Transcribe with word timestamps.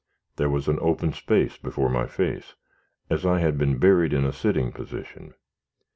There 0.37 0.49
was 0.49 0.67
an 0.67 0.79
open 0.81 1.13
space 1.13 1.57
before 1.57 1.87
my 1.87 2.07
face, 2.07 2.55
as 3.11 3.23
I 3.23 3.37
had 3.37 3.55
been 3.55 3.77
buried 3.77 4.13
in 4.13 4.23
the 4.23 4.33
sitting 4.33 4.71
position. 4.71 5.35